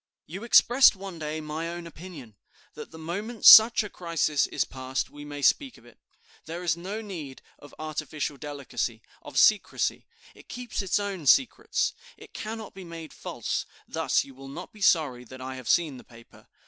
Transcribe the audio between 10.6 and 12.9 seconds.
its own secrets; it cannot be